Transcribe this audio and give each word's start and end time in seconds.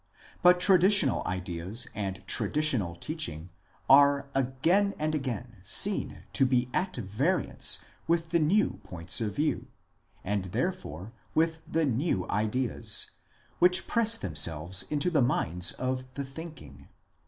But 0.41 0.59
traditional 0.59 1.21
ideas 1.27 1.85
and 1.93 2.23
traditional 2.25 2.95
teaching 2.95 3.51
are 3.87 4.31
again 4.33 4.95
and 4.97 5.13
again 5.13 5.57
seen 5.61 6.23
to 6.33 6.43
be 6.43 6.71
at 6.73 6.95
variance 6.95 7.85
with 8.07 8.31
the 8.31 8.39
new 8.39 8.79
points 8.83 9.21
of 9.21 9.35
view, 9.35 9.67
and 10.23 10.45
therefore 10.45 11.13
with 11.35 11.59
the 11.71 11.85
new 11.85 12.27
ideas, 12.31 13.11
which 13.59 13.85
press 13.85 14.17
themselves 14.17 14.85
into 14.89 15.11
the 15.11 15.21
minds 15.21 15.71
of 15.73 16.11
the 16.15 16.25
thinking. 16.25 16.87